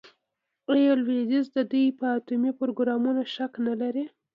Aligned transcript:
آیا 0.73 0.91
لویدیځ 1.01 1.45
د 1.55 1.57
دوی 1.71 1.87
په 1.99 2.05
اټومي 2.17 2.51
پروګرام 2.59 3.01
شک 3.35 3.53
نلري؟ 3.67 4.05